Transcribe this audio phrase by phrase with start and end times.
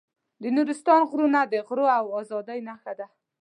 [0.41, 3.07] د نورستان غرونه د غرور او ازادۍ نښه ده.